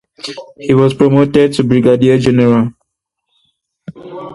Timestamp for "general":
2.17-2.71